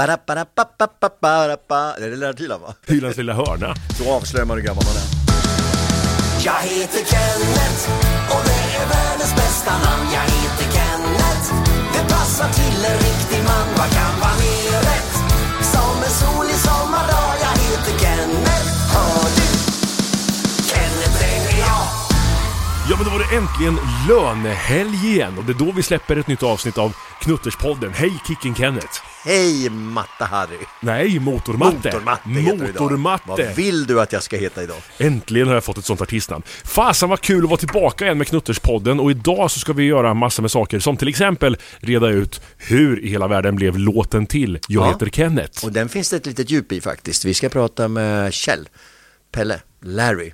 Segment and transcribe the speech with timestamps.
[0.00, 1.94] Ba-da-ba-da-ba-ba-ba-ba-ba.
[1.98, 2.74] Det är det Lennart Hyland va?
[2.86, 3.74] Hylands lilla hörna.
[3.98, 5.06] Då avslöjar man hur gammal man är.
[6.44, 7.82] Jag heter Kenneth
[8.34, 10.06] och det är världens bästa namn.
[10.12, 10.39] Jag
[23.00, 23.78] men då var det äntligen
[24.08, 27.92] lönehelg igen och det är då vi släpper ett nytt avsnitt av Knutterspodden.
[27.92, 29.00] Hej Kicken Kenneth!
[29.24, 30.66] Hej Matte-Harry!
[30.80, 31.76] Nej, Motormatte!
[31.76, 32.28] Motormatte.
[32.28, 33.22] Motormatte!
[33.26, 34.76] Vad vill du att jag ska heta idag?
[34.98, 36.42] Äntligen har jag fått ett sånt artistnamn.
[36.64, 40.14] Fasen vad kul att vara tillbaka igen med Knutterspodden och idag så ska vi göra
[40.14, 44.58] massor med saker som till exempel reda ut hur i hela världen blev låten till
[44.68, 44.92] Jag Ja.
[44.92, 45.64] heter Kenneth.
[45.64, 47.24] Och den finns det ett litet djup i faktiskt.
[47.24, 48.68] Vi ska prata med Kjell,
[49.32, 50.32] Pelle, Larry.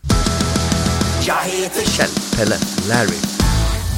[1.27, 2.57] Jag heter Kjell, Pelle,
[2.89, 3.19] Larry.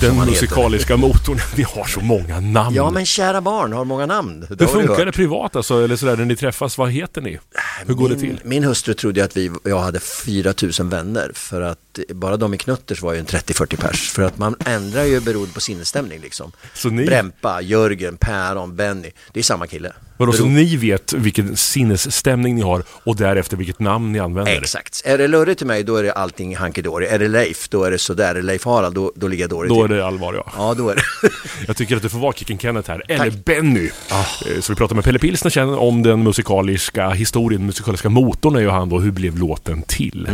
[0.01, 0.31] Den han heter.
[0.31, 1.39] musikaliska motorn.
[1.57, 2.77] Vi har så många namn.
[2.77, 4.47] Ja men kära barn har många namn.
[4.51, 5.85] Det hur funkar det privat alltså?
[5.85, 7.39] Eller sådär när ni träffas, vad heter ni?
[7.87, 8.41] Hur går det min, till?
[8.45, 13.03] Min hustru trodde att vi, jag hade 4000 vänner för att bara de i Knutters
[13.03, 14.11] var ju en 30-40 pers.
[14.11, 16.53] För att man ändrar ju beroende på sinnesstämning liksom.
[16.75, 19.11] Så ni- Brempa, Jörgen, Päron, Benny.
[19.33, 19.93] Det är samma kille.
[20.17, 24.53] Vadå, så ni vet vilken sinnesstämning ni har och därefter vilket namn ni använder?
[24.61, 25.03] Exakt.
[25.05, 27.07] Är det Lurre till mig då är det allting dory.
[27.07, 28.31] Är det Leif då är det sådär.
[28.31, 30.53] Är det Leif Harald då, då ligger jag dåligt Då är det allvar ja.
[30.57, 31.03] Ja då är det.
[31.67, 33.45] Jag tycker att du får vara Kicken Kenneth här, eller Tack.
[33.45, 33.91] Benny.
[34.11, 38.69] Eh, Så vi pratar med Pelle Pilsner om den musikaliska historien, musikaliska motorn är ju
[38.69, 40.29] han då, hur blev låten till?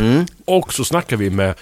[0.45, 1.54] Och så snackar vi med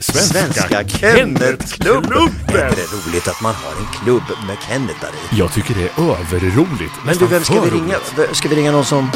[0.00, 0.34] Svenska.
[0.34, 2.30] Svenska Kennetklubben!
[2.48, 5.36] Är det roligt att man har en klubb med Kennetar i?
[5.38, 6.94] Jag tycker det är överroligt.
[7.04, 7.94] Men du, vem ska vi ringa?
[8.16, 8.36] roligt.
[8.36, 9.10] Ska vi ringa någon som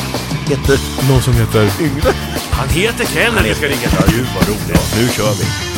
[0.49, 1.71] heter Någon som heter...
[1.81, 2.13] Yngve?
[2.51, 3.43] Han heter Kenneth!
[3.45, 3.89] Vi ska ringa.
[4.09, 4.97] Gud vad roligt.
[4.97, 5.72] Nu kör vi.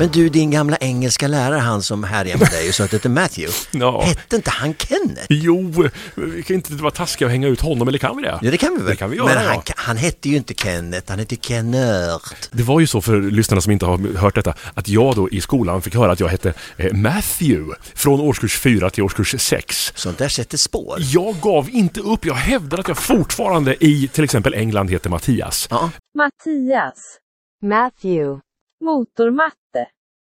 [0.00, 2.96] Men du, din gamla engelska lärare, han som härjar med dig och sa att det
[2.96, 3.54] heter Matthew.
[3.70, 4.02] Ja.
[4.02, 5.26] Hette inte han Kenneth?
[5.28, 5.72] Jo,
[6.14, 8.38] vi kan inte vara taskiga och hänga ut honom, eller kan vi det?
[8.42, 8.86] Ja, det kan vi väl?
[8.86, 9.50] Det kan vi göra, Men ja.
[9.50, 12.48] han, han hette ju inte Kenneth, han hette Kennert.
[12.50, 15.40] Det var ju så för lyssnarna som inte har hört detta, att jag då i
[15.40, 19.92] skolan fick höra att jag hette eh, Matthew från årskurs 4 till årskurs 6.
[19.94, 20.98] Sånt där sätter spår.
[20.98, 25.68] Jag gav inte upp, jag hävdar att jag fortfarande i till exempel England heter Mattias.
[25.70, 25.90] Ja.
[26.18, 27.18] Mattias.
[27.62, 28.40] Matthew,
[28.84, 29.86] Motormatte.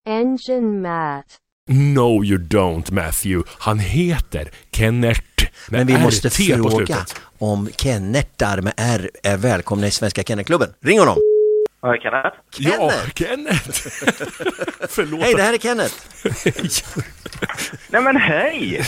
[0.08, 1.24] Engine Matt,
[1.68, 5.50] No you don't Matthew, han heter Kennert.
[5.70, 7.14] med Men vi måste RT på fråga slutet.
[7.38, 10.68] om Kennertar med R är välkomna i Svenska Kennelklubben.
[10.84, 11.16] Ring honom!
[11.82, 12.36] Ja, Kenneth?
[12.58, 13.70] Ja, Kenneth!
[14.88, 15.22] Förlåt.
[15.22, 15.94] Hej, det här är Kenneth.
[17.90, 18.82] Nej men hej!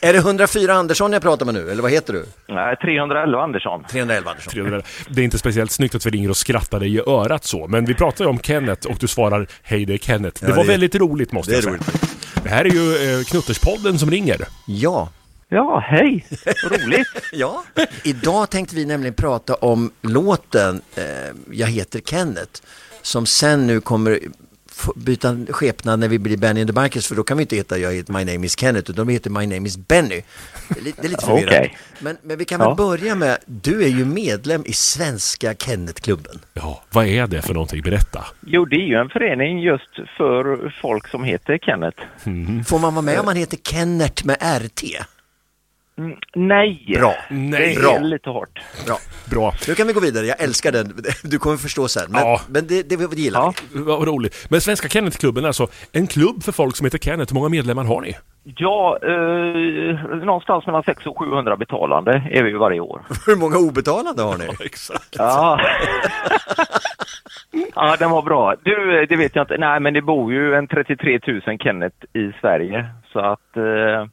[0.00, 2.24] Är det 104 Andersson jag pratar med nu, eller vad heter du?
[2.48, 3.84] Nej, 311 Andersson.
[3.90, 4.52] 311 Andersson.
[4.52, 4.82] 300.
[5.08, 7.84] Det är inte speciellt snyggt att vi ringer och skrattar dig i örat så, men
[7.84, 10.44] vi pratar ju om Kenneth och du svarar Hej det är Kenneth.
[10.44, 11.74] Det Ja, var det- väldigt roligt måste det är jag säga.
[11.74, 12.42] roligt.
[12.42, 14.40] Det här är ju eh, Knutterspodden som ringer.
[14.66, 15.08] Ja,
[15.48, 16.26] Ja, hej!
[16.70, 17.08] Roligt.
[17.32, 17.64] ja.
[18.04, 21.04] Idag tänkte vi nämligen prata om låten eh,
[21.50, 22.62] Jag heter Kenneth
[23.02, 24.20] som sen nu kommer
[24.96, 27.78] byta skepnad när vi blir Benny and the Bikers för då kan vi inte heta
[27.78, 30.22] Jag heter My name is Kenneth utan vi heter My name is Benny.
[30.68, 31.58] Det är lite, det är lite förvirrande.
[31.58, 31.78] Okej.
[32.00, 32.74] Men, men vi kan väl Ja.
[32.74, 36.40] börja med, du är ju medlem i Svenska Kennetklubben.
[36.54, 37.82] Ja, vad är det för någonting?
[37.82, 38.24] Berätta.
[38.46, 42.02] Jo, det är ju en förening just för folk som heter Kenneth.
[42.66, 44.84] Får man vara med om man heter Kenneth med RT?
[45.98, 46.94] Mm, nej!
[46.98, 47.14] Bra.
[47.30, 47.74] Nej.
[47.74, 48.58] Det är lite hårt.
[48.86, 48.96] Bra.
[49.30, 49.52] Bra.
[49.68, 50.92] Nu kan vi gå vidare, jag älskar den.
[51.22, 52.02] Du kommer förstå sen.
[52.12, 52.40] Men, Ja.
[52.48, 53.52] men det, det, det gillar Ja.
[53.74, 53.82] vi.
[53.82, 54.46] Vad roligt.
[54.50, 57.32] Men Svenska Kennethklubben är alltså en klubb för folk som heter Kenneth.
[57.32, 58.16] Hur många medlemmar har ni?
[58.56, 63.02] Ja, eh, någonstans mellan 600 och 700 betalande är vi ju varje år.
[63.26, 64.44] Hur många obetalande har ni?
[64.64, 65.14] Exakt.
[65.18, 65.60] Ja.
[67.74, 68.54] ja, den var bra.
[68.62, 69.56] Du, det vet jag inte.
[69.58, 72.86] Nej, men det bor ju en 33 000 Kenneth i Sverige.
[73.12, 73.56] Så att...
[73.56, 74.06] Eh,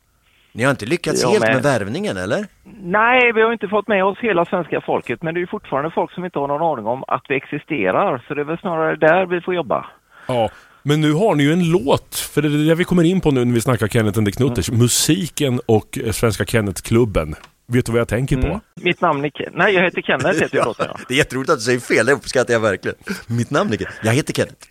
[0.54, 1.54] Ni har inte lyckats Jag helt med.
[1.54, 2.46] med värvningen eller?
[2.84, 5.92] Nej, vi har inte fått med oss hela svenska folket, men det är ju fortfarande
[5.92, 8.24] folk som inte har någon aning om att vi existerar.
[8.28, 9.86] Så det är väl snarare där vi får jobba.
[10.28, 10.50] Ja,
[10.84, 13.32] men nu har ni ju en låt, för det är det vi kommer in på
[13.32, 14.72] nu när vi snackar Kenneth and the Knutters.
[14.72, 17.36] Musiken och eh, Svenska Kennethklubben.
[17.68, 18.48] Vet du vad jag tänker på?
[18.48, 18.60] Mm.
[18.82, 20.86] Mitt namn är Ken- Nej, jag heter Kenneth heter jag låten.
[20.90, 20.98] Ja.
[21.08, 22.98] Det är jätteroligt att du säger fel, det uppskattar jag verkligen.
[23.28, 23.98] Mitt namn är Kenneth.
[24.04, 24.68] Jag heter Kenneth.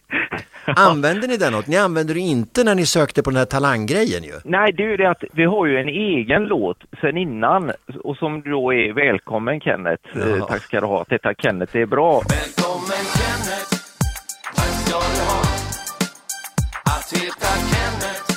[0.76, 1.66] Använder ni den något?
[1.66, 4.32] Ni använder det inte när ni sökte på den här talanggrejen ju.
[4.44, 7.72] Nej, det är ju det att vi har ju en egen låt sen innan
[8.04, 10.02] och som då är Välkommen Kenneth.
[10.14, 10.36] Ja.
[10.36, 11.04] Eh, tack ska du ha.
[11.08, 12.12] Detta Kenneth, är bra.
[12.12, 13.70] Välkommen Kenneth,
[14.56, 15.40] tack ska du ha.
[16.84, 18.31] Att heta Kenneth, det är bra.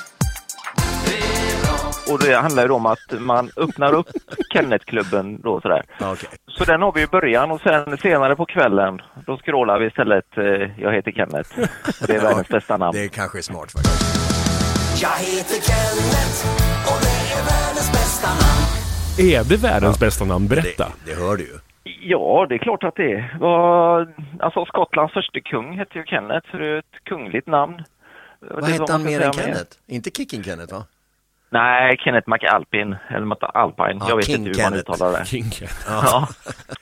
[2.12, 4.08] Och det handlar ju om att man öppnar upp
[4.54, 5.84] Kennetklubben då sådär.
[6.00, 6.30] Ja, okej.
[6.48, 10.38] Så den har vi i början och sen senare på kvällen då scrollar vi istället
[10.38, 10.44] eh,
[10.84, 11.50] Jag heter Kenneth.
[12.08, 12.98] Det är världens bästa namn.
[12.98, 14.16] Det kanske är smart faktiskt.
[15.02, 16.40] Jag heter Kenneth
[16.92, 19.32] och det är världens bästa namn.
[19.34, 20.48] Är det världens bästa namn?
[20.48, 20.92] Berätta.
[21.06, 21.58] Det, det hör du ju.
[22.02, 23.38] Ja, det är klart att det är.
[24.40, 27.84] Alltså Skottlands första kung hette ju Kenneth, så det är ett kungligt namn.
[28.40, 29.78] Vad hette han mer än Kenneth?
[29.88, 30.84] Inte Kicking Kenneth va?
[31.50, 33.98] Nej, Kenneth McAlpin, eller McAlpine.
[34.00, 34.92] Ja, jag vet King inte hur man Kenneth.
[34.92, 35.26] uttalar det.
[35.34, 35.46] King.
[35.88, 36.28] Ja.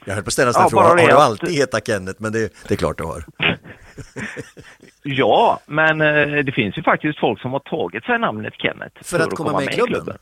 [0.06, 2.22] Jag höll på att ställa Ja, ja, frågan, har du att- alltid hetat Kenneth?
[2.22, 3.24] Men det, det är klart du har.
[5.04, 9.04] ja, men eh, det finns ju faktiskt folk som har tagit sig namnet Kenneth.
[9.04, 10.18] För att komma med i klubben?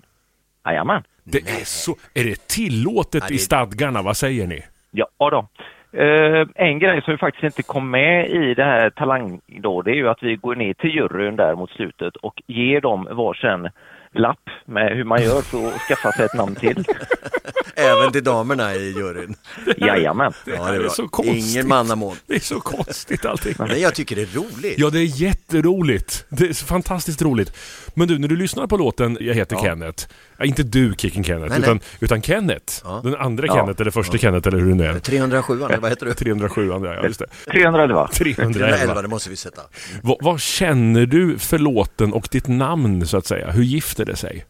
[0.66, 1.04] Jajamän.
[1.24, 1.96] Det är så...
[2.14, 4.02] Är det tillåtet Ja, det- i stadgarna?
[4.02, 4.64] Vad säger ni?
[4.92, 5.48] Ja då.
[6.00, 9.92] Eh, en grej som ju faktiskt inte kom med i det här Talang då, det
[9.92, 13.70] är ju att vi går ner till juryn där mot slutet och ger dem varsin
[14.13, 16.86] lapp med hur man gör för att skaffa sig ett namn till.
[17.76, 19.36] Även till damerna i juryn.
[19.78, 20.34] Jajamän.
[20.46, 21.52] Ja, det här är så konstigt.
[21.56, 22.16] Ingen mannamån.
[22.28, 23.56] Det är så konstigt allting.
[23.58, 24.74] Men jag tycker det är roligt.
[24.78, 26.26] Ja, det är jätteroligt.
[26.30, 27.54] Det är fantastiskt roligt.
[27.94, 29.64] Men du, när du lyssnar på låten Jag heter Ja.
[29.64, 30.08] Kenneth.
[30.38, 31.62] Ja, inte du Kicking Kenneth, Nej, nej.
[31.70, 32.74] utan, utan Kenneth.
[32.84, 33.02] Ja.
[33.04, 33.54] Den andra Ja.
[33.56, 35.00] Kenneth, eller första Kenneth, eller hur det nu är.
[35.00, 36.14] 307, eller vad heter du?
[36.14, 37.26] 307, ja just det.
[37.52, 38.10] 311.
[38.14, 39.02] 311, 311.
[39.02, 39.62] det måste vi sätta.
[40.04, 43.52] Vad, vad känner du för låten och ditt namn, så att säga?
[43.52, 44.46] Hur gifter det sig?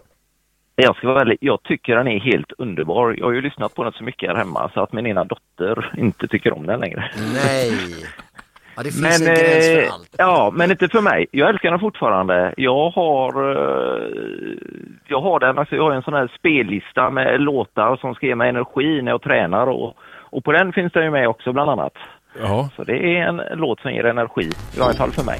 [0.83, 3.15] Jag ska vara ärlig, jag tycker den är helt underbar.
[3.17, 5.93] Jag har ju lyssnat på den så mycket här hemma så att min ena dotter
[5.97, 7.11] inte tycker om den längre.
[7.33, 7.71] Nej.
[8.75, 10.15] Ja, det finns Men, en gräns för eh, allt.
[10.17, 11.25] ja, men inte för mig.
[11.31, 12.53] Jag älskar den fortfarande.
[12.57, 14.53] Jag har, eh,
[15.07, 18.35] jag har den, alltså jag har en sån här spellista med låtar som ska ge
[18.35, 19.95] mig energi när jag tränar och,
[20.29, 21.93] och på den finns den ju med också bland annat.
[22.41, 25.39] Ja, Så det är en låt som ger energi, i varje fall för mig.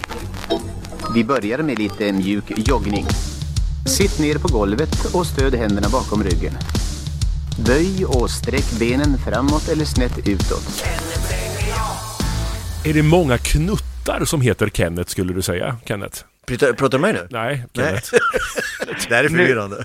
[1.16, 3.06] Vi börjar med lite mjuk joggning.
[3.86, 6.54] Sitt ner på golvet och stöd händerna bakom ryggen.
[7.66, 10.84] Böj och sträck benen framåt eller snett utåt.
[12.86, 15.78] är det många knuttar som heter Kenneth, skulle du säga?
[15.86, 16.24] Kenneth?
[16.46, 17.28] Pratar pratar du med mig nu?
[17.32, 17.86] Nej, Nej.
[17.86, 18.10] Kenneth.
[19.10, 19.84] Det här är förvirrande.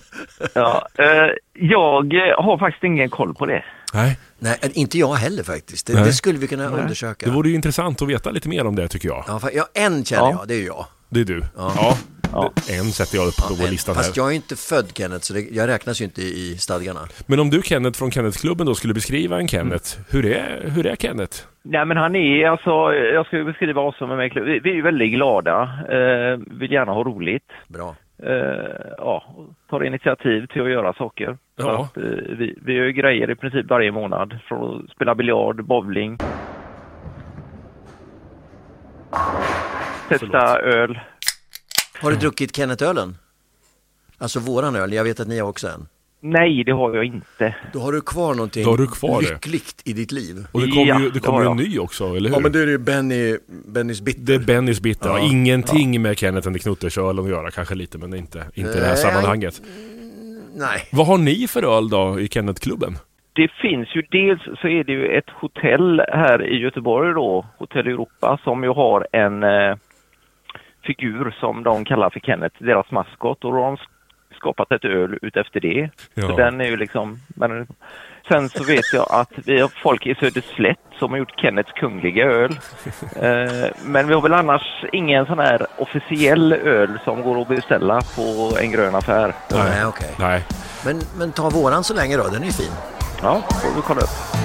[0.55, 1.07] Ja, eh,
[1.53, 3.65] jag eh, har faktiskt ingen koll på det.
[3.95, 4.19] Nej.
[4.39, 5.87] Nej, inte jag heller faktiskt.
[5.87, 6.05] Det, Nej.
[6.05, 7.27] det skulle vi kunna undersöka.
[7.27, 9.25] Det vore ju intressant att veta lite mer om det, tycker jag.
[9.29, 10.31] Ja, ja, en känner Ja.
[10.31, 10.87] jag, det är ju jag.
[11.09, 11.45] Det är du.
[11.57, 11.73] Ja.
[11.77, 11.99] Ja.
[12.33, 12.53] Ja.
[12.79, 13.71] En sätter jag upp på En.
[13.71, 14.03] listan här.
[14.03, 17.01] Fast jag är inte född Kenneth, så det, jag räknas ju inte i, stadgarna.
[17.27, 20.97] Men om du Kenneth från Kenneth-klubben då skulle beskriva en Kenneth, hur, är, hur är
[20.97, 21.37] Kenneth?
[21.63, 24.45] Nej men han är alltså, jag ska ju beskriva oss som en mäklare.
[24.45, 27.49] Vi, vi är väldigt glada, eh, vill gärna ha roligt.
[27.69, 27.95] Bra.
[28.23, 29.25] eh, ja,
[29.71, 31.39] tar initiativ till att göra saker.
[31.57, 31.83] Ja.
[31.85, 32.03] Att, eh,
[32.39, 34.39] vi, vi gör ju grejer i princip varje månad.
[34.49, 36.19] Från att spela biljard, bowling.
[40.09, 40.99] Testa öl.
[42.01, 43.15] Har du druckit Kenneth-ölen?
[44.19, 45.87] Alltså våran öl, jag vet att ni har också en.
[46.21, 47.55] Nej, det har jag inte.
[47.73, 49.29] Då har du kvar någonting Då har du kvar det.
[49.31, 50.47] lyckligt i ditt liv.
[50.53, 51.69] Och det kommer Ja, ju, det det kommer har ju en jag.
[51.69, 52.37] ny också, eller hur?
[52.37, 54.23] Ja men då är det ju Benny, Bennys bitter.
[54.23, 55.09] Det är Bennys bitter.
[55.09, 55.19] Ja.
[55.19, 58.81] Ingenting med Kenneth and the Knuttersölen att göra, kanske lite, men inte, inte i det
[58.81, 58.97] här Nej.
[58.97, 59.63] sammanhanget.
[60.57, 60.89] Nej.
[60.93, 62.97] Vad har ni för öl då i Kenneth-klubben?
[63.33, 67.87] Det finns ju dels så är det ju ett hotell här i Göteborg då, Hotell
[67.87, 69.77] Europa, som ju har en eh,
[70.87, 73.45] figur som de kallar för Kenneth, deras maskot.
[73.45, 73.77] Och då har de
[74.37, 75.91] skapat ett öl utefter det.
[76.15, 76.29] Ja.
[76.29, 77.19] Så den är ju liksom...
[77.29, 77.67] Men,
[78.29, 82.25] sen så vet jag att vi har folk i Söderslätt som har gjort Kennets kungliga
[82.25, 82.59] öl.
[83.17, 88.01] Eh, men vi har väl annars ingen sån här officiell öl som går att beställa
[88.17, 89.35] på en grön affär.
[89.53, 90.15] Nej, okej.
[90.19, 90.45] Nej.
[90.85, 92.73] Men, men ta våran så länge då, den är ju fin.
[93.23, 94.36] Ja, får vi kolla upp.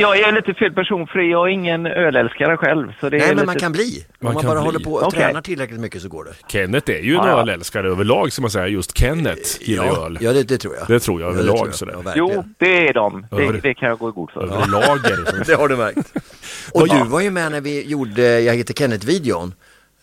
[0.00, 2.92] Jag är lite fel person för jag är ingen ölälskare själv.
[3.00, 3.46] Så det är Nej, men lite...
[3.46, 4.04] man kan bli.
[4.20, 4.66] Man Om man kan bara bli.
[4.66, 5.20] håller på och Okej.
[5.20, 6.52] tränar tillräckligt mycket så går det.
[6.52, 7.40] Kenneth är ju en Ja, ja.
[7.40, 8.66] ölälskare överlag, ska man säga.
[8.68, 10.18] Just Kenneth gillar ju Ja, öl.
[10.20, 10.88] ja det, det tror jag.
[10.88, 11.74] Det tror jag Ja, det överlag, tror jag.
[11.74, 11.96] sådär.
[12.04, 12.12] Ja.
[12.16, 13.26] Jo, det är de.
[13.30, 14.40] Över- Det, det kan jag gå i god för.
[14.42, 15.30] Överlager.
[15.30, 16.12] som- Det har du märkt.
[16.72, 19.52] Och du var ju med när vi gjorde Jag heter Kenneth-videon.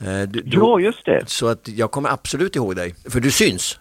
[0.01, 1.23] Eh, du- du- Ja, just det.
[1.27, 2.95] Så att jag kommer absolut ihåg dig.
[3.09, 3.79] För du syns.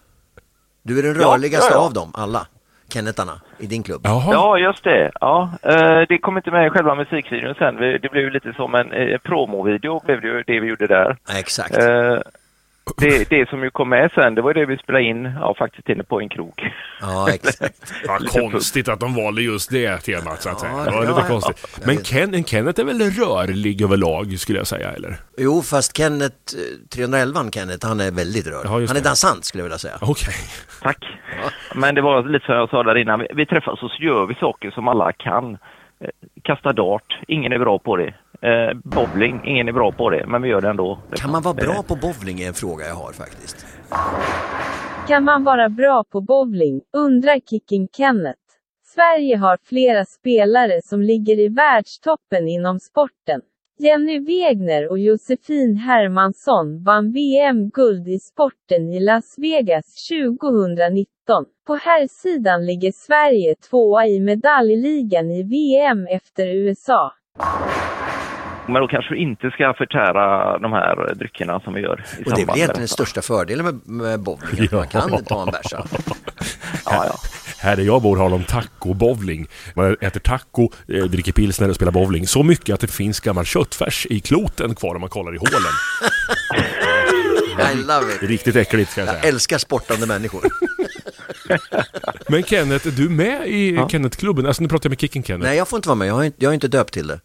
[0.83, 1.81] Du är den Ja, rörligaste ja, ja.
[1.87, 2.47] av dem, alla.
[2.93, 4.01] Kennetarna i din klubb.
[4.05, 4.33] Jaha.
[4.33, 5.11] Ja, just det.
[5.21, 7.77] Ja, eh, det kom inte med i själva musikvideon sen.
[7.77, 11.17] Det blev lite som en eh, promovideo, blev det det vi gjorde där.
[11.29, 11.77] Ja, exakt.
[12.97, 15.89] Det, det som ju kom med sen, det var det vi spelade in, ja faktiskt
[15.89, 16.61] inne på en krok.
[17.01, 17.93] Ja, exakt.
[18.07, 20.73] Ja, konstigt att de valde just det temat, så att säga.
[20.77, 21.81] Ja, Det var lite konstigt.
[21.87, 21.97] Men.
[21.97, 25.17] Ken, Kenneth är väl rörlig överlag, skulle jag säga, eller?
[25.39, 28.71] Jo, fast Kenneth, eh, 311 Kenneth, han är väldigt rörlig.
[28.71, 29.99] Ja, han är dansant skulle jag vilja säga.
[30.01, 30.35] Okej.
[30.83, 31.05] Tack.
[31.75, 34.27] Men det var lite som jag sa där innan, vi, vi träffas och så gör
[34.27, 35.53] vi saker som alla kan.
[36.01, 36.09] Eh,
[36.43, 38.15] Kasta dart, ingen är bra på det.
[38.43, 40.99] Eh, bowling, ingen är bra på det, men vi gör det ändå.
[41.15, 43.67] Kan man vara bra på bowling är en fråga jag har faktiskt.
[45.09, 48.39] Kan man vara bra på bowling, undrar Kicking Kenneth.
[48.95, 53.41] Sverige har flera spelare som ligger i världstoppen inom sporten.
[53.79, 61.45] Jenny Wegner och Josefin Hermansson vann VM-guld i sporten i Las Vegas 2019.
[61.67, 67.13] På herrsidan ligger Sverige tvåa i medaljligan i VM efter USA.
[68.73, 72.35] Men då kanske du inte ska förtära de här dryckerna som vi gör i Och
[72.37, 75.49] det är väl egentligen den största fördelen med, med bowling, att man kan ta en
[75.53, 75.87] bärsa.
[76.85, 77.15] Ja, ja.
[77.59, 79.47] Här där jag bor har de taco-bowling.
[79.75, 82.27] Man äter taco, eh, dricker pilsner och spelar bowling.
[82.27, 85.63] Så mycket att det finns gammal köttfärs i kloten kvar om man kollar i hålen.
[87.73, 88.23] I love it.
[88.23, 89.29] riktigt äckligt ska jag Jag säga.
[89.33, 90.41] älskar sportande människor.
[92.29, 93.89] Men Kenneth, är du med i Ja.
[93.89, 94.47] Kenneth-klubben?
[94.47, 95.49] Alltså nu pratar jag med Kicken Kenneth.
[95.49, 96.09] Nej, jag får inte vara med.
[96.09, 97.21] Jag har inte, jag har inte döpt till det.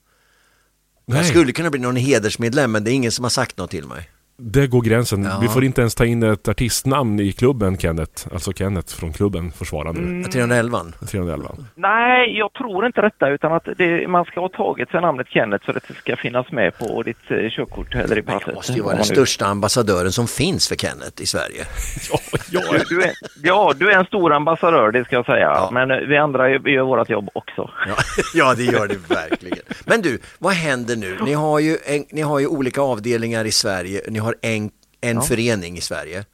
[1.06, 3.72] Nej, Jag skulle kunna bli någon hedersmedlem, men det är ingen som har sagt något
[3.72, 4.10] till mig.
[4.38, 5.24] Det går gränsen.
[5.24, 5.38] Ja.
[5.42, 8.28] Vi får inte ens ta in ett artistnamn i klubben Kenneth.
[8.34, 10.00] Alltså Kenneth från klubben får svara nu.
[10.00, 10.24] Mm.
[10.24, 10.80] 311.
[11.12, 11.52] 311.
[11.76, 15.66] Nej, jag tror inte detta utan att det, man ska ha tagit sig namnet Kenneth
[15.66, 18.48] för att det ska finnas med på ditt eh, körkort eller i passet.
[18.48, 21.66] jag måste ju vara den största ambassadören som finns för Kenneth i Sverige.
[22.12, 22.20] Ja,
[22.52, 22.62] ja.
[22.72, 23.12] Du, du är,
[23.44, 25.48] ja, du är en stor ambassadör, det ska jag säga.
[25.48, 25.70] Ja.
[25.72, 27.70] Men eh, vi andra gör vårt jobb också.
[27.88, 27.96] Ja,
[28.34, 29.66] ja, det gör det verkligen.
[29.86, 31.18] Men du, vad händer nu?
[31.26, 34.02] Ni har ju, en, ni har ju olika avdelningar i Sverige.
[34.08, 34.70] Ni har en,
[35.02, 36.26] en förening i Sverige.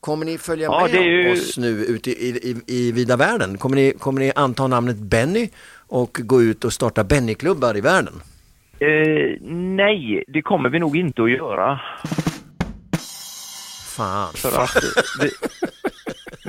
[0.00, 3.58] Kommer ni följa Ja, med ju- oss nu ute i, i, i vida världen?
[3.58, 5.48] Kommer ni, kommer ni anta namnet Benny
[5.88, 8.14] och gå ut och starta Benny-klubbar i världen?
[8.78, 9.40] Eh,
[9.76, 11.80] nej, det kommer vi nog inte att göra.
[13.96, 14.32] Fan.
[14.34, 14.76] För att
[15.20, 15.30] vi,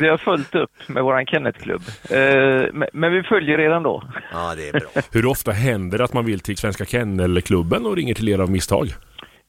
[0.02, 1.82] vi har följt upp med våran Kenneth-klubb.
[2.10, 4.04] Eh, men, men vi följer redan då.
[4.32, 4.90] Ja, det är bra.
[5.12, 8.52] Hur ofta händer det att man vill till Svenska Kennelklubben och ringer till er av
[8.52, 8.94] misstag?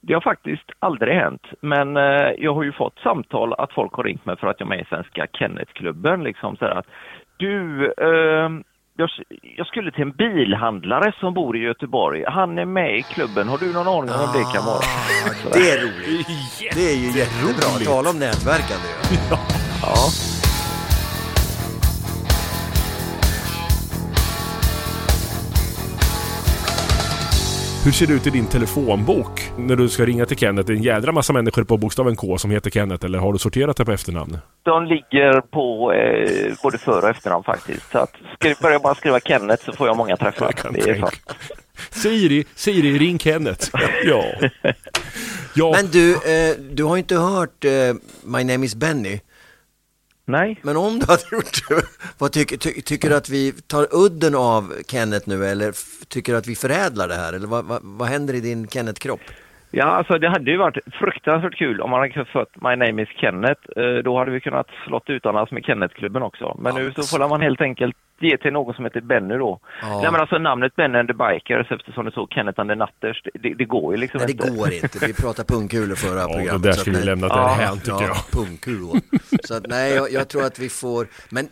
[0.06, 4.04] Det har faktiskt aldrig hänt, men eh, jag har ju fått samtal att folk har
[4.04, 6.22] ringt mig för att jag är med i Svenska Kennetklubben.
[6.25, 6.86] Liksom så här att
[7.36, 8.50] du, eh,
[8.96, 9.10] jag,
[9.56, 12.25] jag skulle till en bilhandlare som bor i Göteborg.
[12.28, 13.48] Han är med i klubben.
[13.48, 14.76] Har du någon aning om vem det kan vara?
[14.76, 16.28] Ah, det är roligt.
[16.75, 17.92] Det är ju jättebra.
[17.94, 18.88] Tala om nätverkande.
[19.30, 19.38] Ja.
[19.82, 20.25] Ja.
[27.87, 30.66] Hur ser det ut i din telefonbok när du ska ringa till Kenneth?
[30.66, 33.38] Det är en jädra massa människor på bokstaven K som heter Kenneth, eller har du
[33.38, 34.38] sorterat det på efternamn?
[34.62, 37.90] De ligger på eh, både för och efternamn faktiskt.
[37.93, 40.47] Så att skri, börjar man skriva Kenneth så får jag många träffar.
[40.47, 41.00] Jag kan Det är tänka.
[41.07, 41.37] sant.
[41.90, 43.69] Siri, Siri, ring Kenneth.
[44.05, 44.25] Ja.
[45.55, 47.71] Ja, Men du, eh, du har ju inte hört eh,
[48.25, 49.21] My name is Benny.
[50.28, 50.61] Nej.
[50.62, 51.83] Men om du hade gjort det,
[52.18, 55.75] vad tycker, ty, tycker du att vi tar udden av Kenneth nu eller
[56.09, 57.33] tycker du att vi förädlar det här?
[57.33, 59.21] Eller vad, vad, vad händer i din Kenneth-kropp?
[59.70, 63.08] Ja, alltså det hade ju varit fruktansvärt kul om man hade fått My name is
[63.20, 63.61] Kenneth.
[63.76, 66.56] Eh, Då hade vi kunnat slått utomlands med Kenneth-klubben också.
[66.61, 69.61] Men Ja, nu så får man helt enkelt ge till någon som heter Benny då.
[69.82, 70.00] Ja.
[70.02, 73.23] Nej men alltså namnet Benny and the Bikers eftersom det så Kenneth and the Nutters,
[73.35, 74.50] det, det går ju liksom Nej, det inte.
[74.58, 75.06] går inte.
[75.06, 76.62] Vi pratar pungkulor förra ja programmet.
[76.62, 78.30] det där skulle vi nej- lämnat Ja, därhän tycker ja, jag.
[78.32, 78.96] pungkulor.
[79.44, 81.06] Så att, nej, jag, jag tror att vi får...
[81.30, 81.49] Men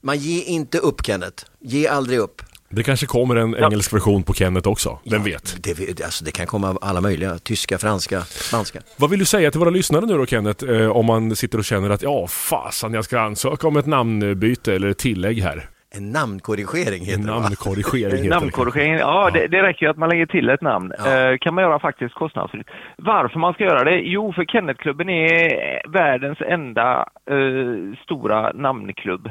[0.00, 1.44] man ger inte upp Kenneth.
[1.60, 2.42] Ge aldrig upp.
[2.74, 5.56] Det kanske kommer en engelsk version på Kenneth också, vem vet?
[5.62, 7.38] Det, alltså, det kan komma alla möjliga.
[7.38, 8.78] Tyska, franska, spanska.
[8.96, 10.64] Vad vill du säga till våra lyssnare nu då Kenneth?
[10.64, 14.74] Eh, om man sitter och känner att ja, fasen jag ska ansöka om ett namnbyte
[14.74, 15.68] eller ett tillägg här.
[15.96, 17.38] En namnkorrigering heter det va?
[17.40, 18.28] Namnkorrigering heter det.
[18.28, 20.92] Namnkorrigering, ja det, det räcker ju att man lägger till ett namn.
[20.98, 21.30] Ja.
[21.30, 22.66] Eh, kan man göra faktiskt kostnadsfritt.
[22.96, 23.96] Varför man ska göra det?
[23.96, 29.30] Jo, för Kennetklubben är världens enda eh, stora namnklubb.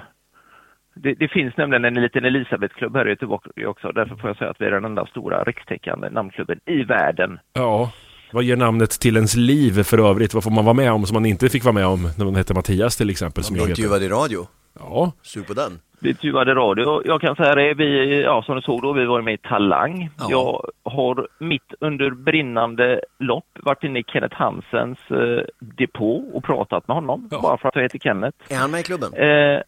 [0.95, 3.91] Det, det finns nämligen en liten Elisabethklubb här i Göteborg också.
[3.91, 7.39] Därför får jag säga att vi är den enda stora rikstäckande namnklubben i världen.
[7.53, 7.91] Ja.
[8.31, 10.33] Vad ger namnet till ens liv för övrigt?
[10.33, 12.35] Vad får man vara med om som man inte fick vara med om när man
[12.35, 13.43] hette Mattias till exempel?
[13.43, 13.81] Som jag heter?
[13.81, 14.47] intervjuad i radio.
[14.79, 15.79] Ja, Sug på den.
[15.99, 17.01] Vi intervjuade radio.
[17.05, 20.09] Jag kan säga det, vi, ja, som du såg då, vi var med i Talang.
[20.19, 20.27] Ja.
[20.29, 26.87] Jag har mitt under brinnande lopp varit inne i Kenneth Hansens eh, depå och pratat
[26.87, 27.27] med honom.
[27.31, 27.39] Ja.
[27.41, 28.37] Bara för att jag heter Kenneth.
[28.49, 29.13] Är han med i klubben?
[29.13, 29.61] Eh,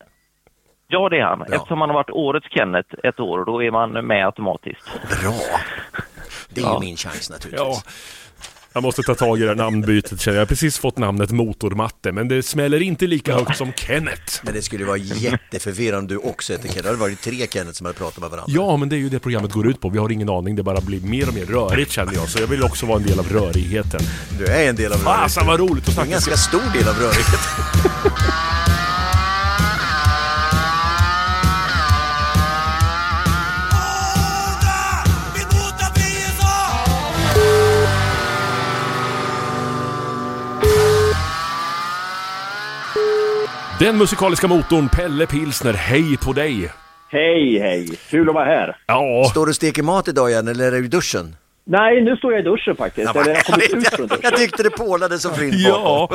[0.88, 1.40] ja, det är han.
[1.40, 1.48] Bra.
[1.56, 4.86] Eftersom han har varit årets Kenneth ett år, då är man med automatiskt.
[5.22, 5.34] Bra.
[6.50, 6.74] Det är Ja.
[6.74, 7.60] ju min chans naturligtvis.
[7.86, 7.92] ja.
[8.74, 10.42] Jag måste ta tag i det här namnbytet känner jag.
[10.42, 14.40] Har precis fått namnet Motormatte, men det smäller inte lika högt som Kenneth.
[14.44, 16.84] Men det skulle vara jätteförvirrande om du också heter Kenneth.
[16.84, 18.54] Det hade varit tre Kenneth som hade pratat med varandra.
[18.56, 19.90] Ja, men det är ju det programmet går ut på.
[19.90, 20.56] Vi har ingen aning.
[20.56, 22.30] Det bara blir mer och mer rörigt känner jag.
[22.30, 24.00] Så jag vill också vara en del av rörigheten.
[24.40, 26.96] Du är en del av Fasen vad roligt att snacka en ganska stor del av
[26.96, 27.40] rörigheten.
[43.86, 46.72] Den musikaliska motorn Pelle Pilsner, hej på dig!
[47.10, 47.90] Hej, hej!
[48.10, 48.78] Kul att vara här.
[48.86, 51.36] Ja, Står du och steker mat idag igen eller är du i duschen?
[51.64, 53.16] Nej, nu står jag i duschen faktiskt.
[53.16, 54.22] Eller jag har kommit ut från duschen.
[54.24, 56.10] jag tyckte det pålade så flint ja.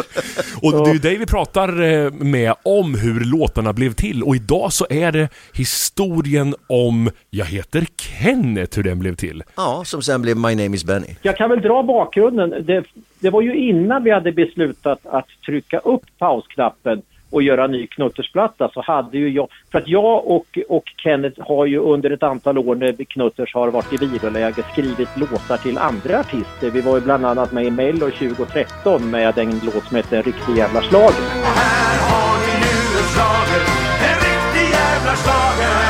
[0.62, 4.22] Och det är ju dig vi pratar eh, med om hur låtarna blev till.
[4.22, 9.42] Och idag så är det historien om Jag heter Kenneth, hur den blev till.
[9.56, 11.16] Ja, som sen blev My Name Is Benny.
[11.22, 12.66] Jag kan väl dra bakgrunden.
[12.66, 12.84] Det,
[13.20, 17.86] det var ju innan vi hade beslutat att trycka upp pausknappen och göra en ny
[17.86, 22.22] knuttersplatta så hade ju jag, för att jag och, och Kenneth har ju under ett
[22.22, 26.70] antal år när Knutters har varit i viloläge skrivit låtar till andra artister.
[26.70, 30.22] Vi var ju bland annat med i Mello 2013 med en låt som heter En
[30.22, 31.24] riktig jävla schlager.
[31.42, 33.64] Här har ni ju en schlager,
[34.08, 35.80] en riktig jävla schlager.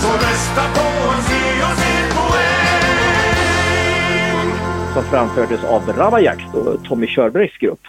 [0.00, 2.62] Så rösta på oss, ge oss en poäng.
[4.94, 7.80] som framfördes av Ravajak och Tommy Körbergs grupp.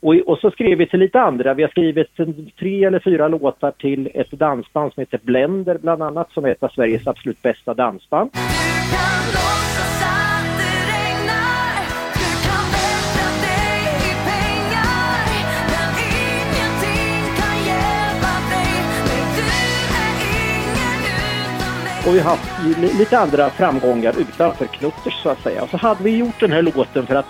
[0.00, 1.54] Och, och så skrev vi till lite andra.
[1.54, 2.16] Vi har skrivit
[2.58, 6.62] tre eller fyra låtar till ett dansband som heter Blender bland annat som är ett
[6.62, 8.30] av Sveriges absolut bästa dansband.
[22.06, 25.62] Och vi har haft li- lite andra framgångar utanför Knutters så att säga.
[25.62, 27.26] Och så hade vi gjort den här låten för att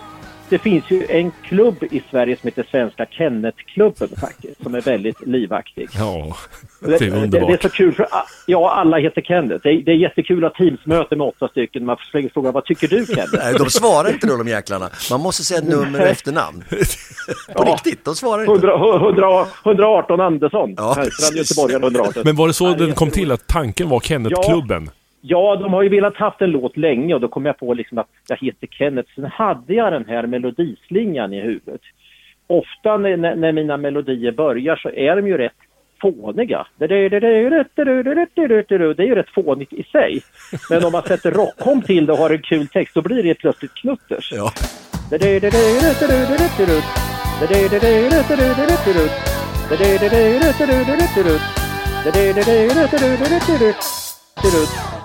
[0.49, 5.27] det finns ju en klubb i Sverige som heter Svenska Kennetklubben faktiskt, som är väldigt
[5.27, 5.89] livaktig.
[5.99, 6.37] Ja,
[6.81, 7.63] Det, är det, det är underbart.
[7.63, 8.07] så kul för
[8.47, 9.61] ja, alla heter Kenneth.
[9.63, 11.85] Det är, det är jättekul att ha teamsmöte med åtta stycken.
[11.85, 13.35] Man försöker fråga vad tycker du Kenneth?
[13.45, 14.91] Nej, de svarar inte då de jäklarna.
[15.11, 16.65] Man måste säga nummer och efternamn.
[17.57, 17.73] På Ja.
[17.75, 18.53] riktigt, de svarar inte.
[18.53, 20.75] 100, 100, 118 Andersson.
[20.77, 21.05] Ja.
[21.35, 22.23] Göteborgaren 118.
[22.25, 24.85] Men var det så Nej, den kom till att tanken var Kenneth-klubben?
[24.87, 24.93] Ja,
[25.57, 28.09] de har ju velat haft en låt länge och då kom jag på liksom att
[28.29, 29.11] jag heter Kenneth.
[29.15, 31.81] Sen hade jag den här melodislingan i huvudet.
[32.47, 35.53] Ofta när, när, mina melodier börjar så är de ju rätt
[36.01, 36.67] fåniga.
[38.97, 40.23] Det är ju rätt fånigt i sig.
[40.71, 43.35] Men om man sätter rockkom till det och har en kul text då blir det
[43.35, 44.33] plötsligt knutters.
[44.33, 44.51] Ja.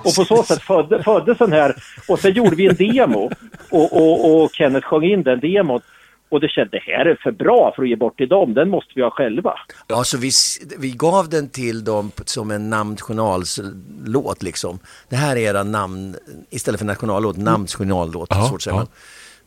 [0.03, 1.75] Och på så sätt födde, föddes den här.
[2.07, 3.31] Och sen gjorde vi en demo.
[3.69, 5.83] Och, och, och Kenneth sjöng in den demot.
[6.31, 8.53] Och det kände, det här är för bra för att ge bort till dem.
[8.53, 9.53] Den måste vi ha själva.
[9.87, 10.31] Ja, så vi,
[10.77, 14.79] vi gav den till dem som en namnjournalslåt liksom.
[15.09, 16.15] Det här är era namn,
[16.49, 18.29] istället för nationallåt, namnjournallåt.
[18.31, 18.77] Ja, säger ja.
[18.77, 18.87] man.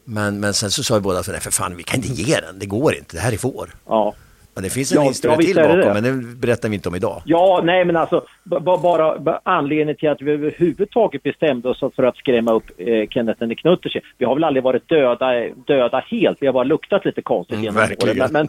[0.04, 2.40] Men, men sen så sa vi båda, för, nej för fan, vi kan inte ge
[2.40, 3.74] den, det går inte, det här är vår.
[3.86, 4.14] Ja.
[4.54, 5.94] Men det finns en Ja, historia ja, till bakom, det.
[5.94, 7.22] men den berättar vi inte om idag.
[7.24, 12.16] Ja, nej men alltså bara b- anledningen till att vi överhuvudtaget bestämde oss för att
[12.16, 13.96] skrämma upp eh, Kenneth and the Knutters.
[14.18, 17.64] Vi har väl aldrig varit döda, döda helt, vi har bara luktat lite konstigt Mm,
[17.64, 18.28] genom åren.
[18.32, 18.48] Men,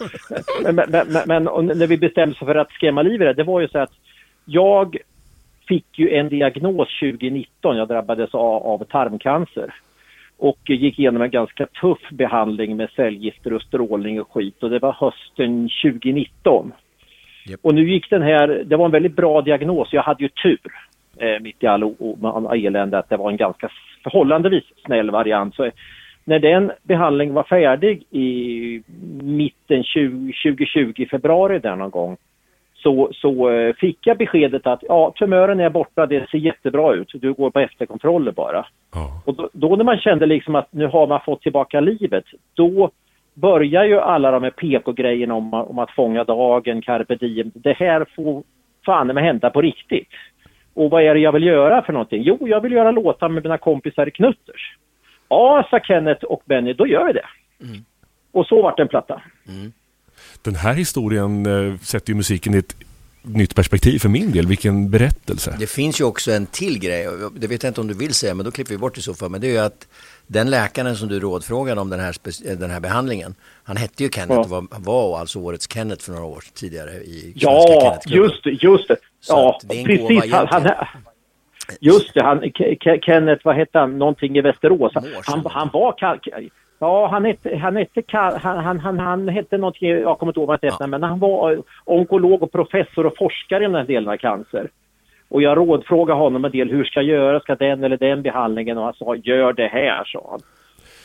[0.64, 3.34] men, men, men, men, och när vi bestämde oss för att skrämma livet i det,
[3.34, 3.92] det var ju så att
[4.46, 4.98] jag
[5.68, 9.74] fick ju en diagnos 2019, jag drabbades av, av tarmcancer
[10.38, 14.80] och gick igenom en ganska tuff behandling med cellgifter och strålning och skit och det
[14.80, 16.72] var hösten 2019.
[17.46, 17.60] Japp.
[17.64, 20.60] Och nu gick den här, det var en väldigt bra diagnos, jag hade ju tur
[21.18, 21.96] eh, mitt i all
[22.54, 23.70] elände att det var en ganska
[24.04, 25.56] förhållandevis snäll variant.
[25.56, 25.72] Så
[26.24, 28.84] när den behandlingen var färdig i
[29.22, 32.18] mitten 20, 2020, februari där någon gång,
[32.84, 37.12] så, så eh, fick jag beskedet att ja, tumören är borta, det ser jättebra ut,
[37.14, 38.66] du går på efterkontroller bara.
[38.94, 39.22] Ja.
[39.26, 42.92] Och då, då när man kände liksom att nu har man fått tillbaka livet, då
[43.34, 47.52] börjar ju alla de här PK-grejerna om, om att fånga dagen, carpe diem.
[47.54, 48.44] Det här får
[48.86, 50.10] fan med hända på riktigt.
[50.74, 52.24] Och vad är det jag vill göra för någonting?
[52.24, 54.78] Jo, jag vill göra låtar med mina kompisar i Knutters.
[55.30, 57.26] Ja, sa Kenneth och Benny, då gör vi det.
[58.32, 59.22] Och så vart det en platta.
[60.42, 62.76] Den här historien eh, sätter ju musiken i ett
[63.22, 64.48] nytt perspektiv för min del.
[64.48, 65.56] Vilken berättelse.
[65.60, 68.34] Det finns ju också en till grej, det vet jag inte om du vill säga,
[68.34, 69.30] men då klipper vi bort i så fall.
[69.30, 69.88] Men det är ju att
[70.28, 74.10] den läkaren som du rådfrågade om den här, spec- den här behandlingen, han hette ju
[74.10, 74.40] Kenneth Ja.
[74.40, 78.88] och var, var alltså årets Kenneth för några år tidigare i Ja, just det, just
[78.88, 78.96] det.
[79.22, 80.32] Så Ja, det precis.
[80.34, 80.68] Han, han,
[81.80, 84.92] just det, han, Ke- Ke- Kenneth, vad hette han, någonting i Västerås.
[84.96, 85.92] Han, han, han var
[86.84, 90.48] Ja, han hette, han hette, han, han, han, han hette någonting, jag kommer inte ihåg
[90.48, 90.88] vad han hette, Ja.
[90.88, 94.70] men han var onkolog och professor och forskare i den här delen av cancer.
[95.30, 98.78] Och jag rådfrågade honom en del, hur ska jag göra, ska den eller den behandlingen?
[98.78, 100.40] Och han sa, gör det här, sa han.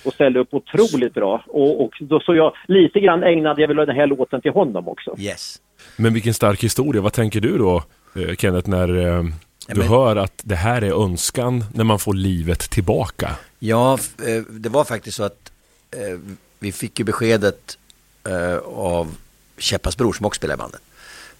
[0.04, 1.42] Och ställde upp otroligt bra.
[1.46, 4.88] Och, och då så jag, lite grann ägnade jag väl den här låten till honom
[4.88, 5.14] också.
[5.18, 5.56] Yes.
[5.98, 7.02] Men vilken stark historia.
[7.02, 7.76] Vad tänker du då,
[8.16, 9.22] eh, Kenneth, när eh,
[9.68, 13.28] du men- hör att det här är önskan när man får livet tillbaka?
[13.58, 13.92] Ja,
[14.28, 15.52] eh, det var faktiskt så att
[15.90, 16.18] eh,
[16.58, 17.78] vi fick ju beskedet
[18.24, 19.16] eh, av
[19.58, 20.80] Käppas bror som också spelar i bandet.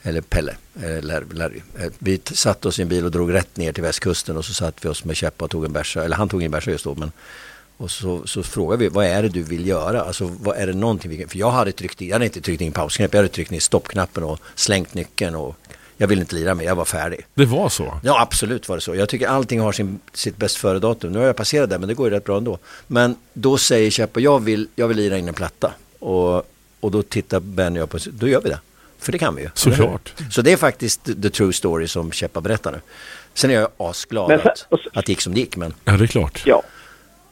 [0.03, 1.63] Eller Pelle, eh, eller Larry.
[1.79, 4.55] Eh, vi satte oss i en bil och drog rätt ner till västkusten och så
[4.55, 6.85] satt vi oss med Käppa och tog en bärsa, eller han tog en bärsa just
[6.85, 6.95] då.
[6.95, 7.13] Men,
[7.77, 10.03] och så, så frågade vi, vad är det du vill göra?
[10.03, 12.41] Alltså vad är det någonting vi kan, för jag hade tryckt in, jag hade inte
[12.41, 15.57] tryckt in pausknappen, jag hade tryckt in stoppknappen och slängt nyckeln och
[16.01, 17.27] jag ville inte lira mer, jag var färdig.
[17.35, 18.01] Det var så?
[18.03, 18.95] Ja, absolut var det så.
[18.95, 21.13] Jag tycker allting har sin, sitt bäst före-datum.
[21.13, 22.59] Nu har jag passerat det, men det går ju rätt bra ändå.
[22.87, 25.73] Men då säger Käppa, jag vill, jag vill lira in en platta.
[25.99, 26.37] Och,
[26.81, 28.59] och då tittar Benny och jag på då gör vi det.
[28.99, 29.49] För det kan vi ju.
[29.55, 30.13] Såklart.
[30.31, 32.81] Så det är faktiskt the true story som Käppa berättar nu.
[33.35, 35.93] Sen är jag asglad Men sen- att, att det gick som det gick, men Ja,
[35.93, 36.43] det är klart.
[36.47, 36.63] Ja.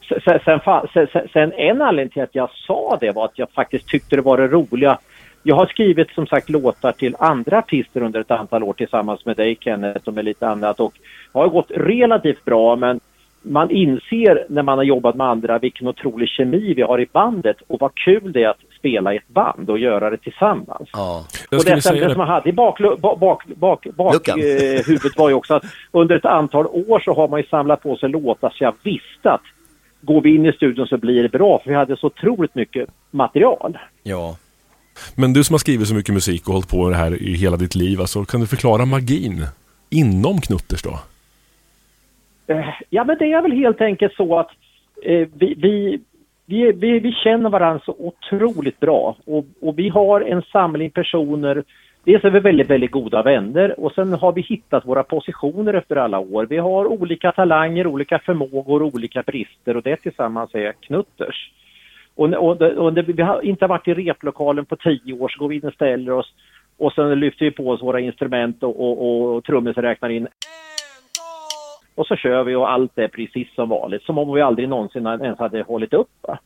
[0.09, 0.59] Sen, sen,
[0.93, 4.21] sen, sen en anledning till att jag sa det var att jag faktiskt tyckte det
[4.21, 4.99] var det roliga.
[5.47, 9.37] Jag har skrivit som sagt låtar till andra artister under ett antal år tillsammans med
[9.37, 10.93] dig Kenneth och med lite annat och
[11.33, 12.99] det har gått relativt bra men
[13.41, 17.57] man inser när man har jobbat med andra vilken otrolig kemi vi har i bandet
[17.67, 20.89] och vad kul det är att spela i ett band och göra det tillsammans.
[20.93, 21.25] ja.
[21.51, 22.09] Och det, säga det det.
[22.09, 23.45] som man hade i bak, bak,
[23.95, 24.81] bak, eh,
[25.17, 28.09] var ju också att under ett antal år så har man ju samlat på sig
[28.09, 29.41] låtar så jag visste att
[30.01, 32.89] går vi in i studion så blir det bra för vi hade så otroligt mycket
[33.11, 33.77] material.
[34.03, 34.35] ja.
[35.15, 37.33] Men du som har skrivit så mycket musik och hållit på med det här i
[37.33, 39.45] hela ditt liv, alltså, kan du förklara magin
[39.89, 40.99] inom Knutters då?
[42.47, 44.49] Eh, ja, men det är väl helt enkelt så att
[45.03, 45.99] eh, vi, vi,
[46.45, 51.63] vi, vi, vi känner varandra så otroligt bra och, och vi har en samling personer
[52.07, 55.95] Dels är vi väldigt, väldigt goda vänner och sen har vi hittat våra positioner efter
[55.95, 56.45] alla år.
[56.45, 61.51] Vi har olika talanger, olika förmågor, olika brister och det tillsammans är Knutters.
[62.17, 65.47] Och, och, och när vi har inte varit i replokalen på tio år så går
[65.47, 66.33] vi in och ställer oss
[66.77, 70.27] och sen lyfter vi på oss våra instrument och, och, och trummisen räknar in
[71.95, 74.03] och så kör vi och allt är precis som vanligt.
[74.03, 76.09] Som om vi aldrig någonsin ens hade hållit upp.
[76.21, 76.39] Va?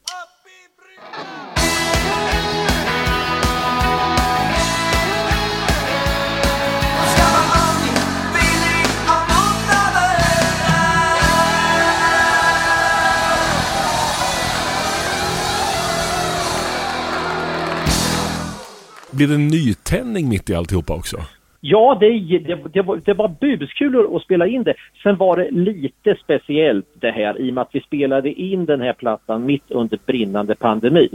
[19.22, 21.18] Blir det en nytändning mitt i alltihopa också?
[21.60, 24.74] Ja, det, det, det, var, det var buskul att spela in det.
[25.04, 28.82] Sen var det lite speciellt det här i och med att vi spelade in den
[28.82, 31.10] här plattan mitt under brinnande pandemi.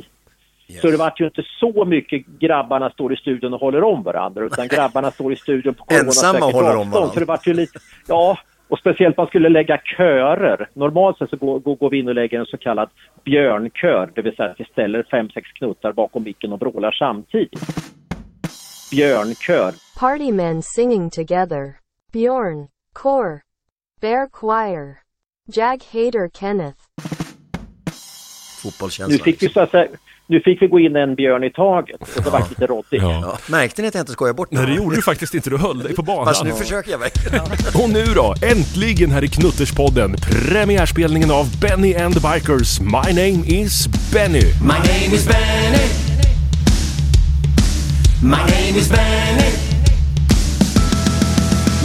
[0.81, 4.45] Så det vart ju inte så mycket grabbarna står i studion och håller om varandra
[4.45, 7.14] utan grabbarna står i studion på Ensamma håller om varandra.
[7.14, 10.68] Så det vart ju lite, ja, och speciellt man skulle lägga körer.
[10.72, 12.88] Normalt sett så går, går, vi in och lägger en så kallad
[13.24, 17.61] björnkör, det vill säga att vi ställer fem, sex knuttar bakom micken och vrålar samtidigt.
[18.90, 19.72] Björnkör.
[20.00, 21.76] Party men singing together.
[22.12, 23.40] Bjorn, Kor,
[24.00, 24.98] Bear Choir,
[25.46, 26.79] Jag Hater Kenneth.
[28.62, 29.12] Fotbollskänsla.
[29.12, 29.50] Nu fick vi liksom.
[29.52, 29.88] så att säga,
[30.29, 33.03] nu fick vi gå in en björn i taget och det var lite råddigt.
[33.03, 33.21] Ja.
[33.23, 33.39] Ja.
[33.47, 35.51] Märkte ni att jag inte skojar bort Nej, det gjorde du faktiskt inte.
[35.51, 36.27] Du höll dig på banan.
[36.27, 37.41] Fast nu försöker jag verkligen.
[37.83, 40.17] Och nu då, äntligen här i Knutterspodden,
[40.51, 42.81] premiärspelningen av Benny and the Bikers.
[42.81, 44.43] My name is Benny.
[44.62, 45.87] My name is Benny.
[48.23, 49.51] My name is Benny.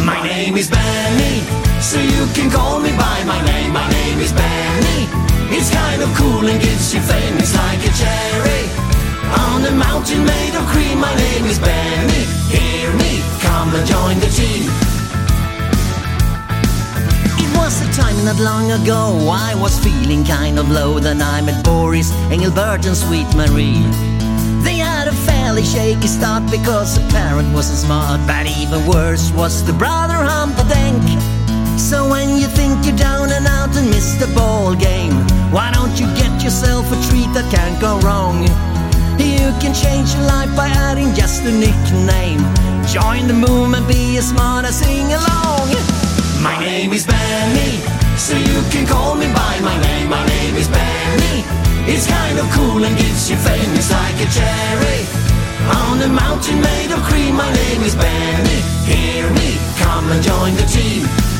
[0.06, 1.42] My name is Benny.
[1.82, 3.74] So you can call me by my name.
[3.74, 5.31] My name is Benny.
[5.54, 7.36] It's kind of cool and gives you fame.
[7.38, 8.64] It's like a cherry
[9.52, 10.98] on a mountain made of cream.
[10.98, 12.24] My name is Benny.
[12.48, 14.72] Hear me, come and join the team.
[17.44, 21.42] It was a time not long ago I was feeling kind of low Then I
[21.42, 23.84] met Boris, Engelbert and Sweet Marie
[24.64, 29.64] They had a fairly shaky start because the parent wasn't smart But even worse was
[29.66, 31.04] the brother Humperdinck
[31.80, 35.01] So when you think you're down and out and miss the ball game
[35.52, 38.48] Why don't you get yourself a treat that can't go wrong
[39.52, 42.42] you can change your life by adding just a nickname.
[42.88, 45.68] Join the movement, be as smart as sing along.
[46.42, 47.82] My name is Benny,
[48.18, 50.10] so you can call me by my name.
[50.10, 51.44] My name is Benny.
[51.86, 53.72] It's kind of cool and gives you fame.
[53.76, 55.02] It's like a cherry
[55.84, 57.36] on a mountain made of cream.
[57.36, 58.62] My name is Benny.
[58.86, 61.31] Hear me, come and join the team.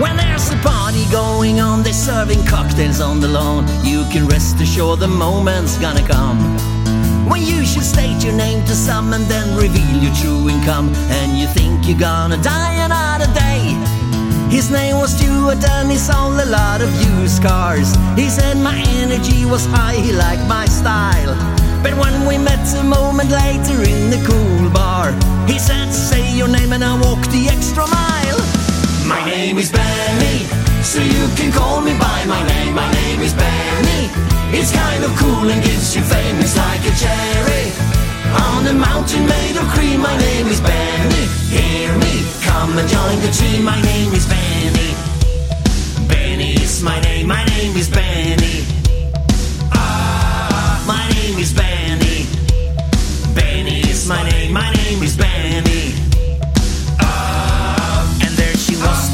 [0.00, 3.68] When there's a party going on, they're serving cocktails on the lawn.
[3.84, 6.38] You can rest assured the moment's gonna come.
[7.28, 10.88] When you should state your name to some and then reveal your true income.
[11.20, 13.76] And you think you're gonna die another day.
[14.48, 17.94] His name was Stuart and he sold a lot of used cars.
[18.16, 21.36] He said my energy was high, he liked my style.
[21.82, 25.12] But when we met a moment later in the cool bar,
[25.46, 28.59] he said, Say your name and I walk the extra mile.
[29.10, 30.46] My name is Benny,
[30.82, 34.02] So you can call me by my name, my name is Benny.
[34.56, 37.66] It's kind of cool and gives you fame, it's like a cherry.
[38.46, 41.24] On a mountain made of cream, my name is Benny.
[41.50, 44.90] Hear me, come and join the team, my name is Benny.
[46.06, 48.64] Benny is my name, my name is Benny.
[49.72, 52.26] Ah, my name is Benny.
[53.34, 55.89] Benny is my name, my name is Benny.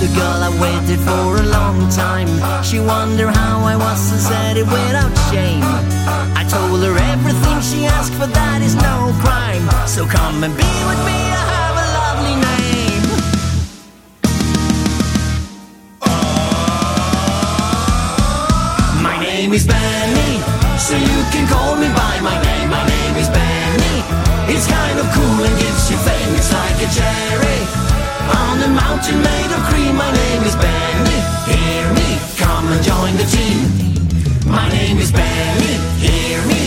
[0.07, 2.29] The girl I waited for a long time.
[2.63, 5.65] She wondered how I was and said it without shame.
[6.41, 9.65] I told her everything she asked for, that is no crime.
[9.87, 13.05] So come and be with me, I have a lovely name.
[19.03, 20.33] My name is Benny,
[20.79, 22.69] so you can call me by my name.
[22.71, 23.99] My name is Benny.
[24.55, 26.33] It's kind of cool and gives you fame.
[26.39, 27.86] It's like a cherry
[28.57, 29.97] on a mountain made of cream.
[29.97, 31.19] My name is Benny.
[31.53, 34.51] Hear me, come and join the team.
[34.51, 35.75] My name is Benny.
[36.07, 36.63] Hear me.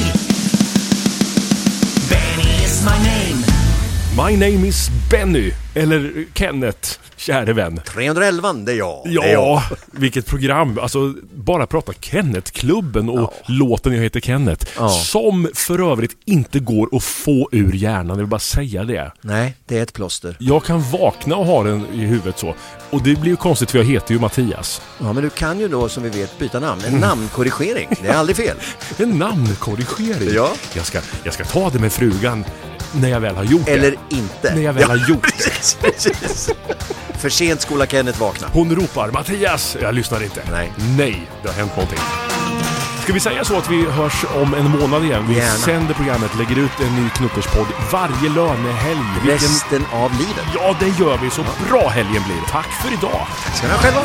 [2.10, 3.38] Benny is my name.
[4.15, 7.82] My name is Benny, eller Kenneth, käre vän.
[7.93, 9.01] 311, det är jag.
[9.05, 9.43] Det är jag.
[9.43, 10.79] Ja, vilket program.
[10.82, 14.65] Alltså, bara prata Kenneth-klubben och låten Jag heter Kenneth.
[14.77, 14.89] Ja.
[14.89, 19.12] Som för övrigt inte går att få ur hjärnan, jag vill bara säga det.
[19.21, 20.36] Nej, det är ett plåster.
[20.39, 22.55] Jag kan vakna och ha den i huvudet så.
[22.89, 24.82] Och det blir ju konstigt för jag heter ju Mattias.
[24.99, 26.82] Ja, men du kan ju då som vi vet byta namn.
[26.88, 28.58] En namnkorrigering, det är aldrig fel.
[28.97, 30.29] En namnkorrigering.
[30.34, 30.51] Ja.
[30.75, 32.45] Jag ska, jag ska ta det med frugan
[32.93, 34.15] när jag väl har gjort Eller det.
[34.15, 34.55] inte.
[34.55, 35.43] När jag väl har gjort det.
[35.43, 36.49] Precis, precis.
[37.19, 38.47] För sent skola Kenneth vakna.
[38.53, 39.77] Hon ropar Mattias!
[39.82, 40.41] Jag lyssnar inte.
[40.51, 40.73] Nej.
[40.97, 41.99] Nej, det har hänt någonting.
[43.03, 45.25] Ska vi säga så att vi hörs om en månad igen?
[45.27, 45.51] Vi Gärna.
[45.51, 48.99] sänder programmet, lägger ut en ny Knutterspodd varje lönehelg.
[49.23, 49.32] Vilken...
[49.49, 50.45] Resten av livet.
[50.55, 51.29] Ja, det gör vi.
[51.29, 52.41] Så bra helgen blir.
[52.51, 53.27] Tack för idag!
[53.55, 54.01] Ska ni ha själva.